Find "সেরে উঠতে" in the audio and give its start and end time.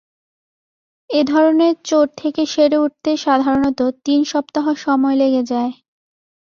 2.45-3.11